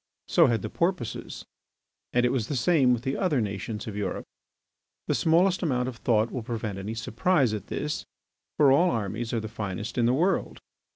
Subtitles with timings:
[0.27, 1.45] So had the Porpoises.
[2.11, 4.25] And it was the same with the other nations of Europe.
[5.05, 8.07] The smallest amount of thought will prevent any surprise at this.
[8.57, 10.59] For all armies are the finest in the world.